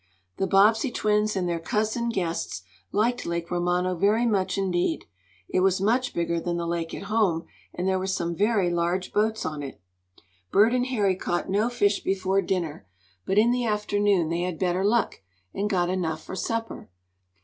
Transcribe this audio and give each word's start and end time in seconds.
The 0.37 0.47
Bobbsey 0.47 0.89
twins, 0.89 1.35
and 1.35 1.47
their 1.47 1.59
cousin 1.59 2.09
guests, 2.09 2.63
liked 2.91 3.23
Lake 3.23 3.51
Romano 3.51 3.93
very 3.93 4.25
much 4.25 4.57
indeed. 4.57 5.05
It 5.47 5.59
was 5.59 5.79
much 5.79 6.15
bigger 6.15 6.39
than 6.39 6.57
the 6.57 6.65
lake 6.65 6.91
at 6.95 7.03
home, 7.03 7.45
and 7.71 7.87
there 7.87 7.99
were 7.99 8.07
some 8.07 8.35
very 8.35 8.71
large 8.71 9.13
boats 9.13 9.45
on 9.45 9.61
it. 9.61 9.79
Bert 10.49 10.73
and 10.73 10.87
Harry 10.87 11.15
caught 11.15 11.51
no 11.51 11.69
fish 11.69 12.01
before 12.03 12.41
dinner, 12.41 12.87
but 13.27 13.37
in 13.37 13.51
the 13.51 13.65
afternoon 13.67 14.29
they 14.29 14.41
had 14.41 14.57
better 14.57 14.83
luck, 14.83 15.21
and 15.53 15.69
got 15.69 15.87
enough 15.91 16.23
for 16.23 16.35
supper. 16.35 16.89